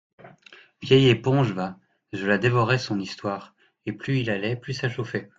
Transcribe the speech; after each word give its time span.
Vieille 0.81 1.09
éponge, 1.09 1.51
va! 1.51 1.77
je 2.11 2.25
la 2.25 2.39
dévorais, 2.39 2.79
son 2.79 2.99
histoire! 2.99 3.53
«Et 3.85 3.91
plus 3.93 4.17
il 4.19 4.31
allait, 4.31 4.55
plus 4.55 4.73
ça 4.73 4.89
chauffait. 4.89 5.29